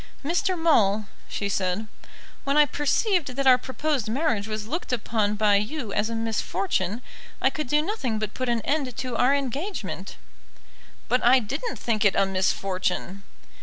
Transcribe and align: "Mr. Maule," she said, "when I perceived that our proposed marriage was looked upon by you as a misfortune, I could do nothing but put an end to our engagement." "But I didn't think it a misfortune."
"Mr. 0.25 0.57
Maule," 0.57 1.05
she 1.29 1.47
said, 1.47 1.85
"when 2.43 2.57
I 2.57 2.65
perceived 2.65 3.27
that 3.35 3.45
our 3.45 3.59
proposed 3.59 4.09
marriage 4.09 4.47
was 4.47 4.65
looked 4.65 4.91
upon 4.91 5.35
by 5.35 5.57
you 5.57 5.93
as 5.93 6.09
a 6.09 6.15
misfortune, 6.15 7.03
I 7.39 7.51
could 7.51 7.67
do 7.67 7.83
nothing 7.83 8.17
but 8.17 8.33
put 8.33 8.49
an 8.49 8.61
end 8.61 8.97
to 8.97 9.15
our 9.15 9.35
engagement." 9.35 10.15
"But 11.07 11.23
I 11.23 11.37
didn't 11.37 11.77
think 11.77 12.03
it 12.03 12.15
a 12.15 12.25
misfortune." 12.25 13.21